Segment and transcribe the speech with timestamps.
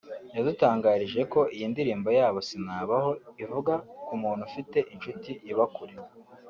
[0.35, 3.13] yadutangarije ko iyi ndirimbo yabo 'Sinabaho'
[3.43, 3.73] ivuga
[4.05, 5.95] ku muntu ufite inshuti iba kure